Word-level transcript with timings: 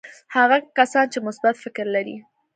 هغه 0.35 0.57
کسان 0.77 1.05
چې 1.13 1.19
مثبت 1.27 1.55
فکر 1.63 1.85
لري. 1.95 2.15